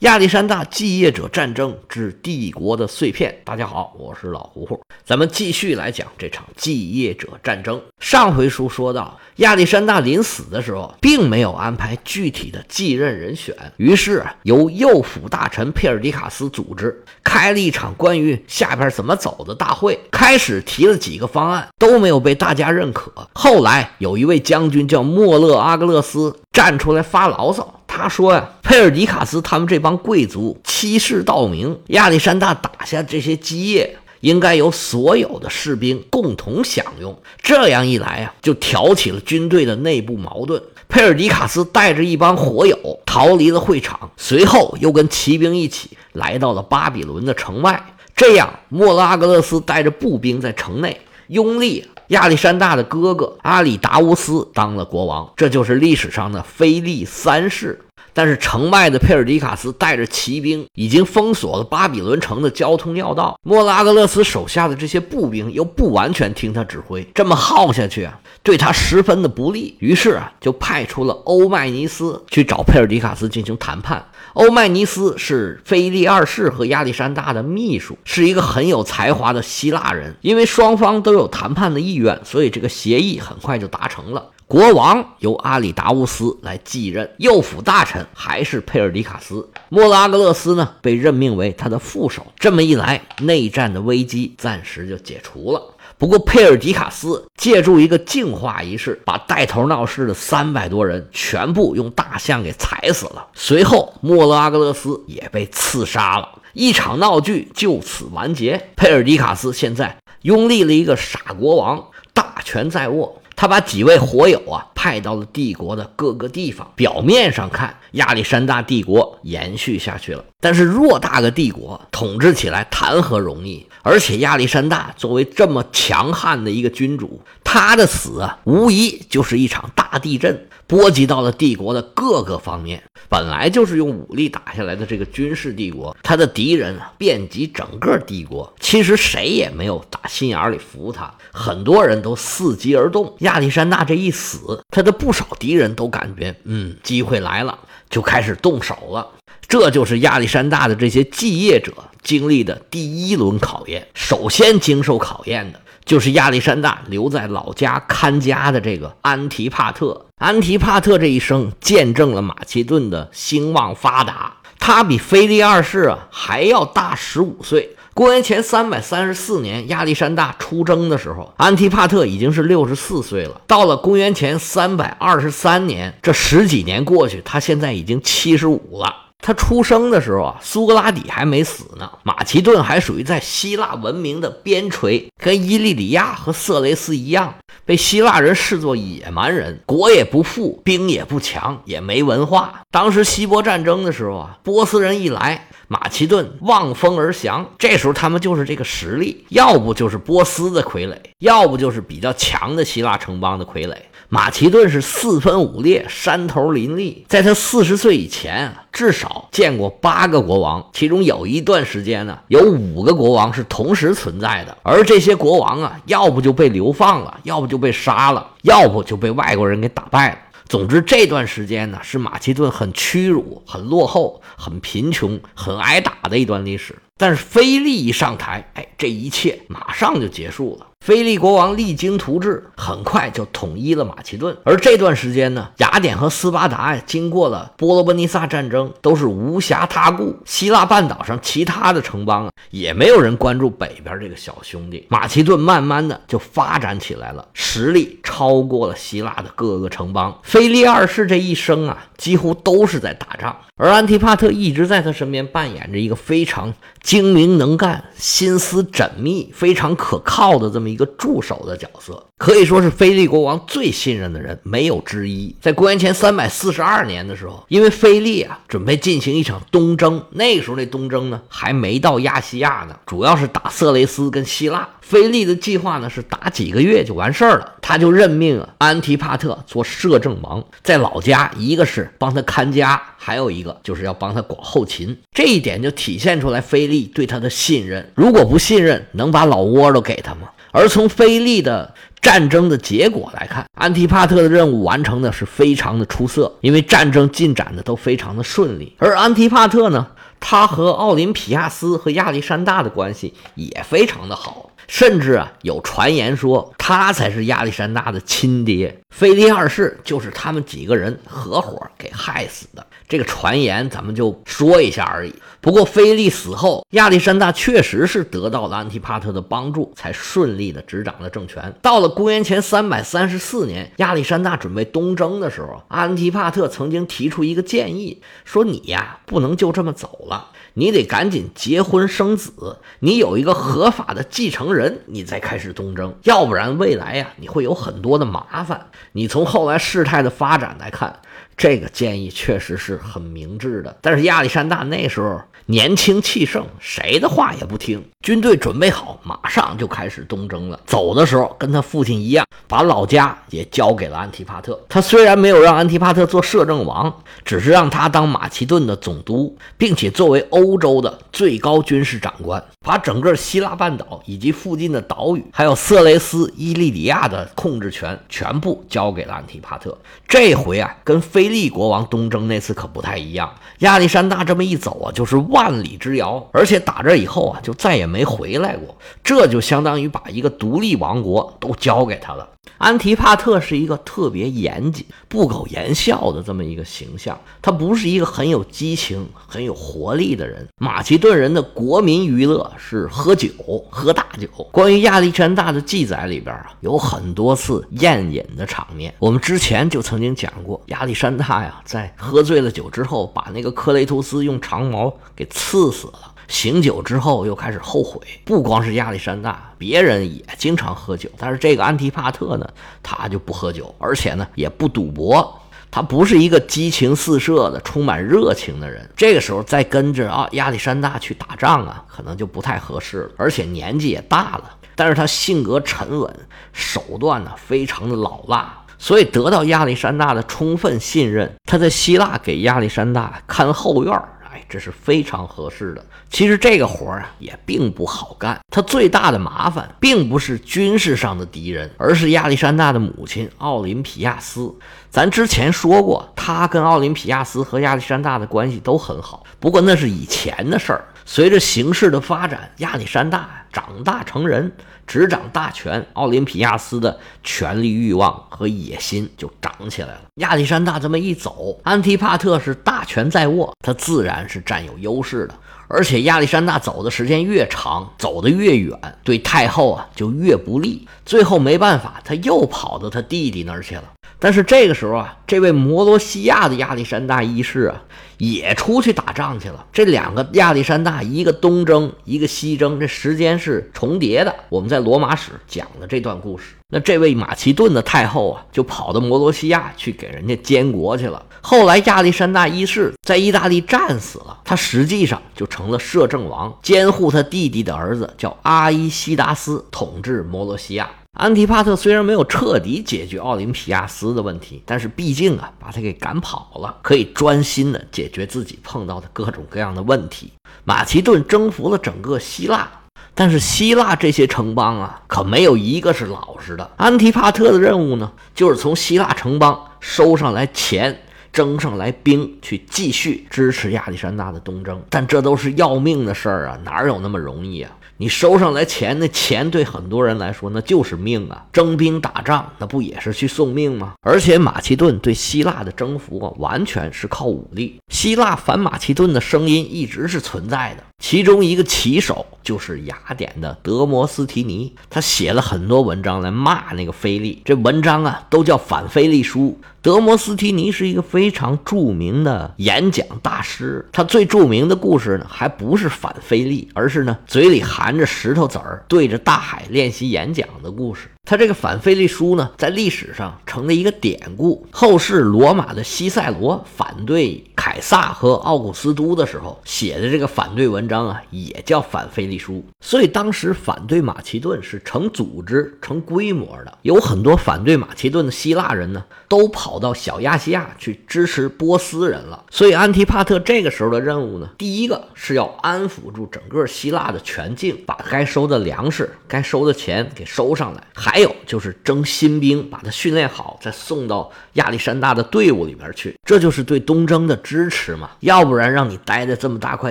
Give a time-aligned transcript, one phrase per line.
[0.00, 3.34] 亚历山大继业者战争之帝国的碎片。
[3.44, 7.80] 大家好，我是老胡胡，咱们继续来讲这场继业者战争。
[7.98, 19.98] 上回书说到，亚历山大临死的时候，并没有安排具体的继任人选，于是由右辅大臣佩尔迪卡斯组织开了一场关于下边怎么走的大会。
[20.10, 23.10] 开始提了几个方案，都没有被大家认可。
[23.32, 27.82] 后来有一位将军叫莫勒阿格勒斯站出来发牢骚。
[27.86, 37.14] 他说呀，佩尔迪卡斯他们这帮贵族欺世盗名，亚历山大打下这些基业，应该由所有的士兵共同享用。
[37.42, 40.62] 这样一来啊，就挑起了军队的内部矛盾。
[40.88, 47.92] 佩尔迪卡斯带着一帮火友逃离了会场，随后又跟骑兵一起来到了巴比伦的城外。
[48.14, 57.80] 这样，莫拉格勒斯带着步兵在城内拥立亚历山大的哥哥阿里达乌斯当了国王，这就是历史上的腓力三世。
[58.16, 69.76] 但是城外的佩尔迪卡斯带着骑兵已经封锁了巴比伦城的交通要道，莫拉格勒斯手下的这些步兵又不完全听他指挥，这么耗下去啊，对他十分的不利。
[69.80, 74.02] 于是啊，就派出了欧迈尼斯去找佩尔迪卡斯进行谈判。
[74.32, 80.14] 欧迈尼斯是腓力二世和亚历山大的秘书，是一个很有才华的希腊人。
[80.22, 84.30] 因为双方都有谈判的意愿，所以这个协议很快就达成了。
[84.48, 89.48] 国王由阿里达乌斯来继任，右辅大臣还是佩尔迪卡斯。
[89.68, 92.26] 莫拉格勒斯呢，被任命为他的副手。
[92.38, 95.62] 这么一来，内战的危机暂时就解除了。
[95.98, 103.26] 不过，佩尔迪卡斯借助一个净化仪式，把带头闹事的三百多人全部用大象给踩死了。
[103.32, 106.28] 随后，莫拉格勒斯也被刺杀了。
[106.52, 108.68] 一场闹剧就此完结。
[108.76, 113.22] 佩尔迪卡斯现在拥立了一个傻国王，大权在握。
[113.36, 116.72] 他把几位火友啊派到了帝国的各个地方。
[116.74, 123.66] 表面上看，亚历山大帝国延续下去了，但是偌大个帝国统治起来谈何容易？
[123.82, 130.48] 而且亚历山大作为这么强悍的一个君主，他的死啊，无疑就是一场大地震。
[130.66, 132.82] 波及到了帝国的各个方面。
[133.08, 138.52] 本来就是用武力打下来的这个军事帝国，他的敌人啊遍及整个帝国。
[138.58, 143.14] 其实谁也没有打心眼里服他，很多人都伺机而动。
[143.20, 147.56] 亚历山大这一死，他的不少敌人都感觉，嗯，机会来了，
[147.88, 149.08] 就开始动手了。
[149.48, 151.72] 这就是亚历山大的这些继业者
[152.02, 153.86] 经历的第一轮考验。
[153.94, 155.60] 首先经受考验的。
[155.86, 160.06] 就是亚历山大留在老家看家的这个安提帕特。
[160.16, 164.34] 安提帕特这一生见证了马其顿的兴旺发达。
[164.58, 167.76] 他比腓力二世啊还要大十五岁。
[167.94, 173.40] 公元前三百三十四年，亚历山大出征的时候，安提帕特已经是六十四岁了。
[173.46, 179.05] 到了公元前三百二十三年，这十几年过去，他现在已经七十五了。
[179.18, 181.90] 他出生的时候啊，苏格拉底还没死呢。
[182.04, 187.34] 马其顿还属于在希腊文明的边陲，跟伊利里亚和色雷斯一样，
[187.64, 192.62] 被希腊人视作野蛮人，国也不富，兵也不强，也没文化。
[192.70, 197.50] 当时希波战争的时候啊，波斯人一来，马其顿望风而降。
[197.58, 203.74] 这时候他们就是这个实力，要不就是波斯的傀儡，要不就是比较强的希腊城邦的傀儡。
[204.08, 207.04] 马其顿是四分五裂，山头林立。
[207.08, 214.56] 在他四十岁以前，至少见过八个国王，其中有一段时间呢，有五个国王是同时存在的。
[214.62, 220.18] 而这些国王啊，要不就被流放了，要不就被杀了，要不就被外国人给打败了。
[220.48, 226.76] 总之，这段时间呢，是马其顿很屈辱、很落后、很贫穷、很挨打的一段历史。
[226.98, 230.66] 但是菲利一上台，哎，这一切马上就结束了。
[230.80, 234.36] 菲利国王励精图治，很快就统一了马其顿。
[234.44, 240.16] 而这段时间呢，雅典和斯巴达呀，经过了波罗奔尼撒战争，都是无暇他顾。
[240.24, 244.86] 希腊半岛上其他的城邦啊，也没有人关注北边这个小兄弟。
[244.88, 250.16] 马其顿慢慢的就发展起来了，实力超过了希腊的各个城邦。
[250.22, 260.76] 菲利二世这一生啊，几乎都是在打仗，而安提帕特一直在他身边扮演着一个非常精明能干、心思缜密、非常可靠的这么一。
[260.76, 265.34] 个助手的角色，可以说是菲利国王最信任的人，没有之一。
[265.40, 274.68] 在公元前三百四十二年的时候，因为菲利啊准备进行一场东征，那时候那东征呢还没到亚细亚呢，主要是打色雷斯跟希腊。
[274.88, 284.96] 菲利的计划呢是打几个月就完事儿了，他就任命安提帕特做摄政王，在老家，一个是帮他看家，还有一个就是要帮他管后勤。
[285.12, 287.90] 这一点就体现出来菲利对他的信任。
[287.96, 290.28] 如果不信任，能把老窝都给他吗？
[290.52, 298.72] 而从菲利的战争的结果来看，安提帕特的任务完成的是非常的出色，因为战争进展的都非常的顺利。
[298.78, 299.88] 而安提帕特呢，
[300.20, 304.52] 他和奥林匹亚斯和亚历山大的关系也非常的好。
[304.68, 312.66] 甚至啊，有传言说他才是亚历山大的亲爹，菲利二世就是他们几个人合伙给害死的。
[312.88, 315.14] 这个传言咱们就说一下而已。
[315.40, 321.54] 不过菲利死后，亚历山大确实是得到了安提帕特的帮助，才顺利的执掌了政权。
[321.62, 330.30] 到了公元前三百三十四年，亚历山大准备东征的时候，安提帕特曾经提出一个建议，说你呀不能就这么走了。
[330.58, 338.68] 你得赶紧结婚生子，你有一个合法的继承人，你再开始东征，要不然未来呀你会有很多的麻烦。
[338.92, 341.00] 你从后来事态的发展来看，
[341.36, 343.76] 这个建议确实是很明智的。
[343.82, 345.20] 但是亚历山大那时候。
[345.48, 347.80] 年轻气盛，谁的话也不听。
[348.06, 350.60] 军队准备好，马上就开始东征了。
[350.64, 354.56] 走的时候，跟他父亲一样，把老家也交给了安提帕特。
[354.68, 369.76] 他虽然没有让安提帕特做摄政王，只是让他当马其顿的总督，并且作为欧洲的最高军事长官，把整个希腊半岛以及附近的岛屿，还有色雷斯、伊利里亚的控制权全部交给了安提帕特。
[370.06, 373.28] 这回啊，跟菲利国王东征那次可不太一样。
[373.60, 378.76] 亚历山大这么一走啊，就是万里之遥，而且打这以后啊，就再也没 没回来过。
[379.02, 382.28] 这就相当于把一个独立王国都交给他了。
[382.58, 390.46] 安提帕特是一个特别严谨、不苟言笑的这么一个形象，他不是一个很有激情、很有活力的人。
[390.58, 393.28] 马其顿人的国民娱乐是喝酒、
[393.70, 394.28] 喝大酒。
[394.52, 398.94] 关于亚历山大的记载里边啊，有很多次宴饮的场面。
[398.98, 406.12] 我们之前就曾经讲过，亚历山大呀，在喝醉了酒之后，把那个克雷图斯用长矛给刺死了。
[406.28, 412.48] 醒酒之后又开始后悔，不光是亚历山大，别人也经常喝酒，但是这个安提帕特呢，
[412.82, 415.40] 他就不喝酒，而且呢也不赌博，
[415.70, 418.88] 他不是一个激情四射的、充满热情的人。
[418.96, 424.50] 这个时候再跟着啊亚历山大去打仗啊，可能就不太合适了，而且年纪也大了。
[424.74, 426.14] 但是他性格沉稳，
[426.52, 431.34] 手段呢非常的老辣，所以得到亚历山大的充分信任。
[431.46, 434.06] 他在希腊给亚历山大看后院儿
[434.36, 435.82] 哎，这是非常合适的。
[436.10, 444.54] 其实这个活儿啊也并不好干，他最大的麻烦并不是军事上的敌人，而是亚历山大的母亲奥林匹亚斯。
[444.90, 450.84] 咱之前说过，他跟奥林匹亚斯和亚历山大的关系都很好，不过那是以前的事儿。
[451.08, 454.50] 随着形势的发展，亚历山大长大成人，
[454.88, 460.02] 执掌大权，奥林匹亚斯的权力欲望和野心就长起来了。
[460.16, 465.34] 亚历山大这么一走，安提帕特是大权在握，他自然是占有优势的。
[465.68, 470.86] 而且亚历山大走的时间越长，走得越远，对太后啊就越不利。
[471.04, 473.84] 最后没办法，他又跑到他弟弟那儿去了。
[474.18, 477.82] 但是这个时候啊，这位摩罗西亚的亚历山大一世啊，
[478.16, 479.66] 也出去打仗去了。
[479.72, 484.34] 这两个亚历山大，一个东征，一个西征，这时间是重叠的。
[484.48, 486.54] 我们在罗马史讲的这段故事。
[486.68, 491.22] 那这位马其顿的太后啊，就跑到摩罗西亚去给人家监国去了。
[491.42, 500.88] 后来亚历山大一世在意大利战死了，他实际上就成了摄政王，监护他弟弟的儿子叫阿伊西达斯统治摩罗西亚。
[501.16, 510.30] 安提帕特虽然没有彻底解决奥林匹亚斯的问题，但是毕竟啊把他给赶跑了，可以专心的解决自己碰到的各种各样的问题。
[510.64, 512.70] 马其顿征服了整个希腊。
[513.14, 516.70] 但是希腊这些城邦啊，可没有一个是老实的。
[516.76, 521.02] 安提帕特的任务呢，就是从希腊城邦收上来钱，
[521.32, 524.82] 征上来兵，去继续支持亚历山大的东征。
[524.90, 527.70] 但这都是要命的事儿啊，哪有那么容易啊？
[527.98, 531.46] 你收上来钱，那钱对很多人来说那就是命啊！
[531.52, 533.94] 征兵打仗，那不也是去送命吗？
[534.02, 537.80] 而且马其顿对希腊的征服啊，完全是靠武力。
[537.88, 549.56] 希腊反马其顿的声音一直是存在的，其中一个旗手就是雅典的德摩斯提尼，他写了很多文章来骂那个菲利，这文章啊都叫反菲利书。
[549.80, 561.08] 德摩斯提尼是一个非常著名的演讲大师，他最著名的故事呢，还不是反菲利，而是呢嘴里含着石头子儿对着大海练习演讲的故事。
[561.26, 564.64] 他这个反费利书呢，在历史上成了一个典故。
[564.70, 572.64] 后世罗马的西塞罗反对凯撒和奥古斯都的时候写的这个反对文章啊，也叫反腓力书。
[572.80, 582.44] 所以当时反对马其顿是成组织、成规模的，有很多反对马其顿的希腊人呢，都跑到小亚细亚去支持波斯人了。
[582.52, 596.14] 所以安提帕特这个时候的任务呢，第一个是要安抚住整个希腊的全境，把该收的粮食、该收的钱给收上来；还还有就是征新兵，把他训练好，再送到亚历山大的队伍里边去。
[596.26, 598.10] 这就是对东征的支持嘛。
[598.20, 599.90] 要不然让你待在这么大块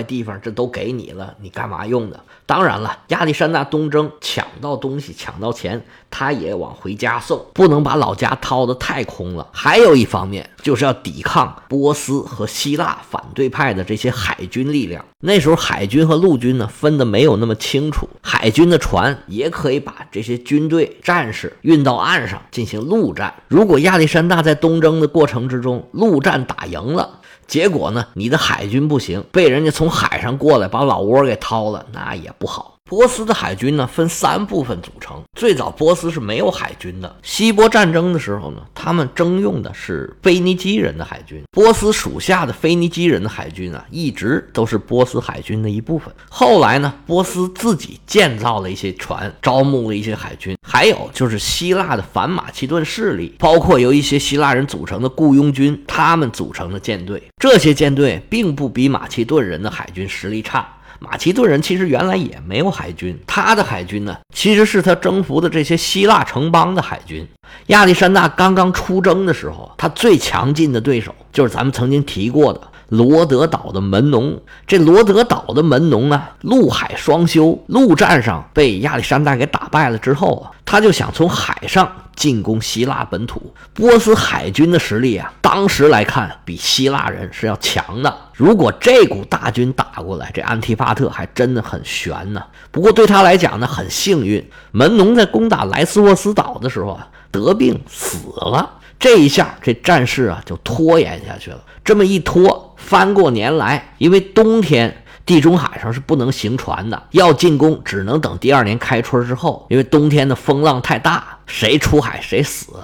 [0.04, 2.20] 地方，这都给你了，你干嘛用的？
[2.46, 9.48] 当然了，亚历山大东征抢到东西、抢到钱，他也往回家送，不能把老家掏得太空了。
[9.52, 15.04] 还有一方面，就是要抵抗波斯和希腊反对派的这些海军力量。
[15.20, 23.34] 那时候海军和陆军呢分得没有那么清楚，海军的船也可以把这些军队战士运到岸上进行陆战。
[23.48, 28.06] 如果亚历山大在东征的过程之中陆战打赢了，结果呢？
[28.14, 32.75] 你的海军不行，被人家从海上过来把老窝给掏了，那也不好。
[32.88, 35.20] 波斯的海军呢，分三部分组成。
[35.34, 37.16] 最早波斯是没有海军的。
[37.20, 41.42] 希波战争的时候呢，他们征用的是腓尼基人的海军。
[41.50, 46.14] 波斯属下的腓尼基人的海军啊，一直都是波斯海军的一部分。
[46.30, 50.56] 后来呢，波斯自己建造了一些船，招募了一些海军。
[50.62, 57.20] 还有就是希腊的反马其顿势力，包括由一些希腊人组成的雇佣军，他们组成的舰队。
[57.38, 60.72] 这些舰队并不比马其顿人的海军实力差。
[60.98, 67.26] 马其顿人其实原来也没有海军，他的海军呢，其实是他征服的这些希腊城邦的海军。
[67.66, 74.40] 亚历山大刚刚出征的时候，他最强劲的对手就是咱们曾经提过的罗德岛的门农。
[74.66, 81.90] 这罗德岛的门农呢，陆海双修，陆战上被亚历山大给打败了之后啊，他就想从海上。
[82.16, 88.16] 进攻希腊本土，波斯海军的实力啊，当时来看比希腊人是要强的。
[88.32, 92.42] 如果这股大军打过来，这安提帕特还真的很悬呢。
[92.70, 98.75] 不过对他来讲呢，很幸运，门农在攻打莱斯沃斯岛的时候啊，得病死了。
[98.98, 101.60] 这一下，这战事啊就拖延下去了。
[101.84, 105.02] 这么一拖，翻过年来，因为冬天。
[105.24, 112.74] 地中海上是不能行船的，要进攻只能等第二年开春之后，因为冬天的风浪太大，谁出海谁死。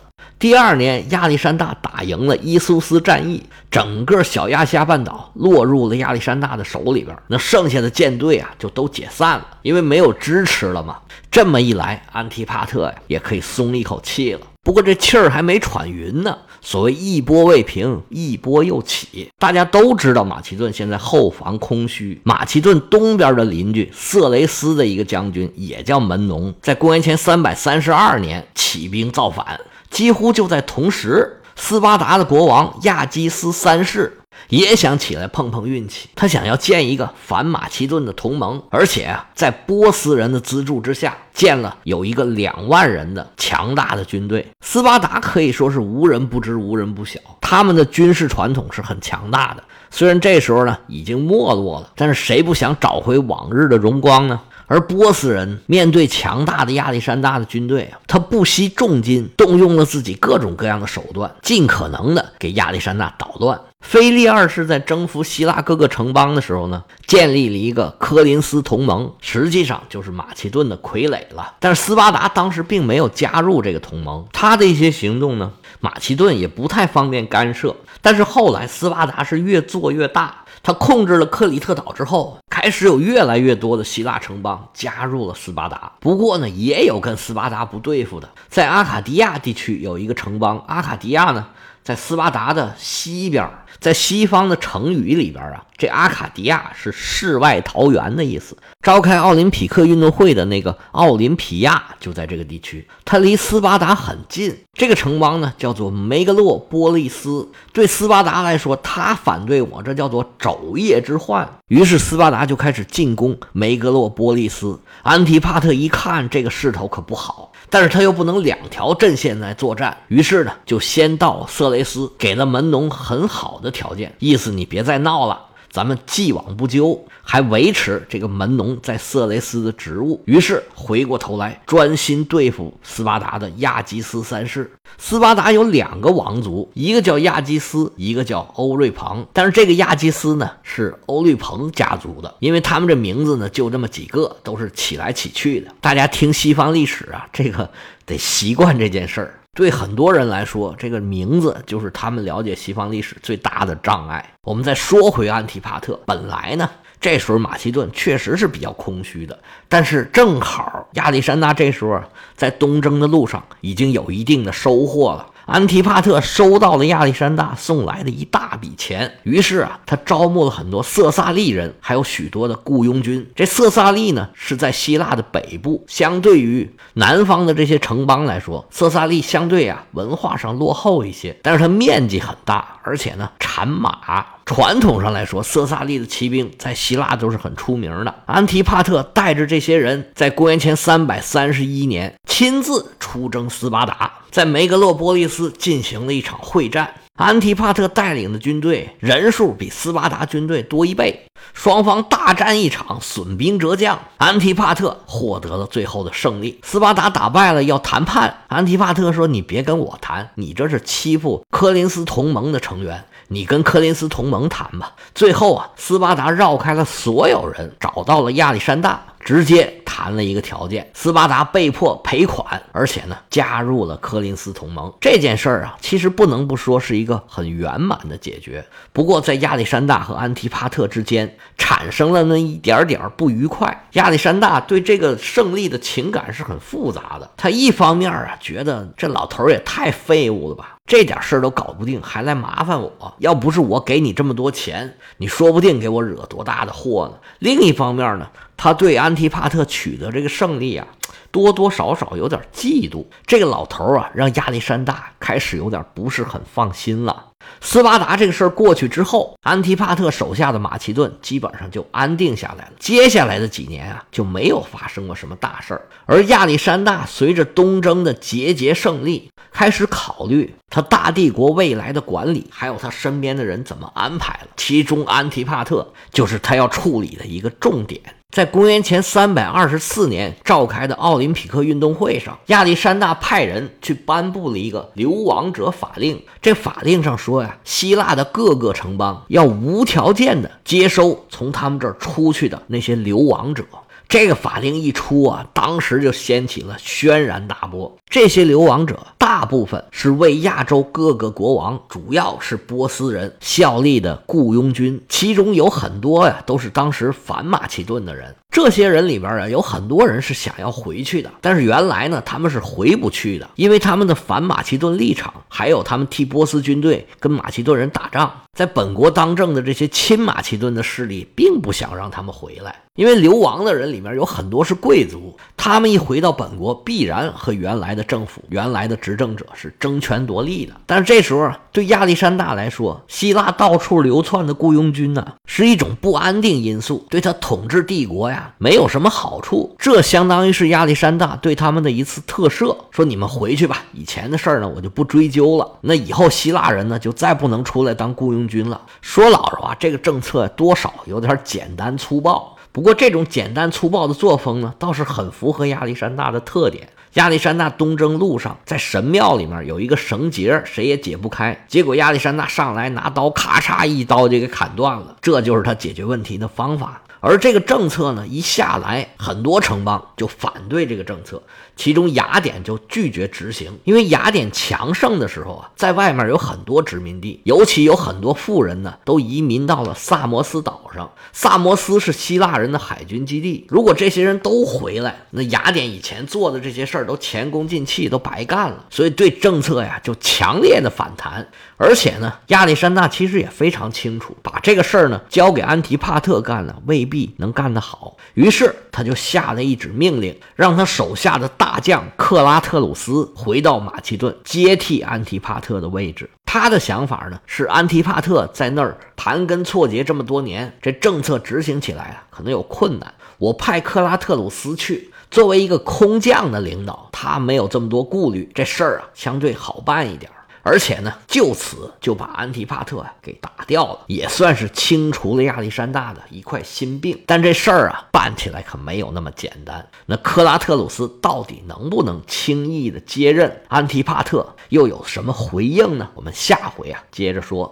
[0.40, 3.40] 第二年，亚历山大打赢了伊苏斯战役，
[3.70, 7.16] 整个小亚细亚半岛落入了亚历山大的手里边。
[7.28, 10.98] 那剩下的舰队啊，就都解散了，因为没有支持了嘛。
[11.30, 14.40] 这么一来，安提帕特呀，也可以松一口气了。
[14.64, 16.38] 不过这气儿还没喘匀呢。
[16.60, 19.28] 所谓一波未平，一波又起。
[19.36, 22.20] 大家都知道，马其顿现在后防空虚。
[22.22, 29.60] 马其顿东边的邻居色雷斯的一个将军也叫门农，在公元前三百三十二年起兵造反。
[29.90, 34.21] 几乎就在同时，斯巴达的国王亚基斯三世。
[34.48, 44.46] 也想起来碰碰运气，他想要建一个反马其顿的同盟，而且啊，在波斯人的资助之下，建了有一个两万人的强大的军队。
[44.60, 49.62] 斯巴达可以说是无人不知、无人不晓，他们的军事传统是很强大的。
[49.90, 54.40] 虽然这时候呢已经没落了，但是谁不想找回往日的荣光呢？
[54.72, 63.60] 而波斯人面对强大的亚历山大的军队啊，他不惜重金，动用了自己各种各样的手段，尽可能的给亚历山大捣乱。
[63.82, 71.52] 腓力二世在征服希腊各个城邦的时候呢，建立了一个科林斯同盟，实际上就是马其顿的傀儡了。
[71.60, 77.76] 但是斯巴达当时并没有加入这个同盟，他的一些行动呢，马其顿也不太方便干涉。
[78.00, 85.90] 但是后来斯巴达是越做越大，他控制了克里特岛之后，开始有越来越多的希腊城邦加入了斯巴达。
[85.98, 91.48] 不过呢，也有跟斯巴达不对付的，在阿卡迪亚地区有一个城邦，阿卡迪亚呢。
[91.82, 93.50] 在斯巴达的西边，
[93.80, 98.56] 在西方的成语里边啊，这阿卡迪亚是世外桃源的意思。
[98.82, 104.56] 召开奥林匹克运动会的那个奥林匹亚就在这个地区，它离斯巴达很近。
[104.78, 107.46] 这个城邦呢叫做梅格洛波利斯。
[107.74, 111.58] 对斯巴达来说，他反对我，这叫做昼夜之患。
[111.68, 114.80] 于是斯巴达就开始进攻梅格洛波利斯。
[115.02, 117.52] 安提帕特一看这个势头可不好。
[117.68, 125.46] 但是他又不能两条阵线来作战，于是呢，就先到色雷斯，给了门农很好的条件，意思你别再闹了。
[125.72, 130.20] 咱们既往不咎，还维持这个门农在色雷斯的职务。
[130.26, 134.70] 于是回过头来专心对付斯巴达的亚基斯三世。
[134.98, 139.26] 斯巴达有两个王族，一个叫亚基斯，一个叫欧瑞庞。
[139.32, 145.74] 但是这个亚基斯呢，是欧瑞庞家族的，因为他们这名字呢就这么几个，都是起来起去的。
[145.80, 147.70] 大家听西方历史啊，这个
[148.04, 149.38] 得习惯这件事儿。
[149.54, 154.32] 对很多人来说，这个名字就是他们了解西方历史最大的障碍。
[154.44, 162.00] 我们再说回安提帕特，本来呢，这时候马其顿确实是比较空虚的，但是正好亚历山大这时候
[162.34, 165.28] 在东征的路上已经有一定的收获了。
[165.46, 173.28] 安提帕特收到了亚历山大送来的一大笔钱，于是啊，他招募了很多色萨利人，还有许多的雇佣军。
[173.34, 184.26] 这色萨利呢，是在希腊的北部，相对于南方的这些城邦来说，色萨利相对啊文化上落后一些，但是它面积很大，而且呢产马。
[184.44, 188.14] 传统上来说，色萨利的骑兵在希腊都是很出名的。
[188.26, 196.94] 安提帕特带着这些人在公元前三百三十一年亲自出征斯巴达，在梅格洛波利斯进行了一场会战。
[197.14, 206.58] 安提帕特带领的军队人数比斯巴达军队多一倍，双方大战一场，损兵折将，安提帕特获得了最后的胜利。
[206.62, 208.38] 斯巴达打败了，要谈判。
[208.48, 214.92] 安提帕特说：“你别跟我谈，你这是欺负科林斯同盟的成员。”你跟柯林斯同盟谈吧。
[215.14, 219.02] 最后啊，斯巴达绕开了所有人，找到了亚历山大。
[219.24, 224.92] 直接谈了一个条件，斯巴达被迫赔款，而且呢加入了科林斯同盟。
[225.00, 228.64] 这件事儿啊，其实不能不说是一个很圆满的解决。
[228.92, 233.86] 不过在亚历山大和安提帕特之间产生了那一点点不愉快。
[233.92, 237.30] 亚历山大对这个胜利的情感是很复杂的。
[237.36, 243.14] 他一方面啊觉得这老头也太废物了吧，这点事儿都搞不定，还来麻烦我。
[243.18, 247.18] 要不是我给你这么多钱，你说不定给我惹多大的祸呢。
[247.38, 248.28] 另一方面呢。
[248.62, 250.86] 他对安提帕特取得这个胜利啊，
[251.32, 253.04] 多多少少有点嫉妒。
[253.26, 257.31] 这个老头啊，让亚历山大开始有点不是很放心了。
[257.60, 262.72] 斯巴达这个事儿过去之后，安提帕特手下的马其顿基本上就安定下来了。
[262.78, 265.88] 接下来的几年啊，就没有发生过什么大事儿。
[266.06, 274.48] 而亚历山大随着东征的节节胜利，开始考虑他大帝国未来的管理，还有他身边的人怎么安排了。
[274.56, 278.00] 其中，安提帕特就是他要处理的一个重点。
[278.34, 286.18] 在公元前三百二十四年召开的奥林匹克运动会上，亚历山大派人去颁布了一个流亡者法令。
[286.40, 293.64] 这法令上说说呀，希腊的各个城邦要无条件的接收从他们这儿出去的那些流亡者。
[294.06, 297.96] 这个法令一出啊，当时就掀起了轩然大波。
[298.06, 308.36] 这些流亡者大部分是为亚洲各个国王，主要是波斯人效力的雇佣军，其中有很多呀，都是当时反马其顿的人。
[308.52, 330.74] 这些人里边啊，有很多人是想要回去的，但是原来呢，他们是回不去的，因为他们的反马其顿立场，还有他们替波斯军队跟马其顿人打仗，在本国当政的这些亲马其顿的势力，并不想让他们回来，因为流亡的人里面有很多是贵族，他们一回到本国，必然和原来的政府、原来的执政者是争权夺利的。
[330.84, 338.41] 但是这时候对亚历山大来说，希腊到处流窜的雇佣军呢，是一种不安定因素，对他统治帝国呀。
[338.58, 345.68] 没有什么好处，这相当于是亚历山大对他们的一次特赦，说你们回去吧，以前的事儿呢我就不追究了。
[345.82, 348.80] 那以后希腊人呢就再不能出来当雇佣军了。
[349.00, 356.88] 说老实话，这个政策多少有点简单粗暴，不过这种简单粗暴的作风呢倒是很符合亚历山大的特点。
[357.14, 361.66] 亚历山大东征路上，在神庙里面有一个绳结，谁也解不开。
[361.68, 365.14] 结果亚历山大上来拿刀，咔嚓一刀就给砍断了。
[365.20, 367.02] 这就是他解决问题的方法。
[367.24, 371.40] 而这个政策呢，一下来，很多城邦就反对这个政策，
[371.76, 381.08] 其中雅典就拒绝执行，因为雅典强盛的时候啊，在外面有很多殖民地，尤其有很多富人呢，都移民到了萨摩斯岛上。
[381.32, 388.84] 萨摩斯是希腊人的海军基地，如果这些人都回来，那雅典以前做的这些事儿都前功尽弃，都白干了。
[388.90, 391.46] 所以对政策呀，就强烈的反弹。
[391.76, 398.16] 而且呢，亚历山大其实也非常清楚，把这个事儿呢交给安提帕特干了，未必必能干得好。
[398.32, 406.30] 于是他就下了一纸命令，让他手下的大将克拉特鲁斯回到马其顿，接替安提帕特的位置。
[406.46, 413.12] 他的想法呢是，安提帕特在那儿盘根错节这么多年，这政策执行起来啊可能有困难。
[413.36, 420.30] 我派克拉特鲁斯去，作为一个空降的领导，他没有这么多顾虑，这事儿啊相对好办一点。
[420.62, 427.20] 而且呢，就此就把安提帕特啊给打掉了，也算是清除了亚历山大的一块心病。
[427.26, 429.86] 但这事儿啊办起来可没有那么简单。
[430.06, 433.60] 那克拉特鲁斯到底能不能轻易的接任？
[433.68, 436.08] 安提帕特又有什么回应呢？
[436.14, 437.70] 我们下回啊接着说。